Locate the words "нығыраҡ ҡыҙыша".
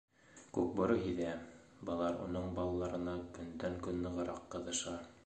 4.07-4.97